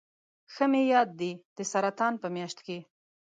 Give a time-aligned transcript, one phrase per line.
[0.53, 2.77] ښه مې یاد دي د سرطان په میاشت کې.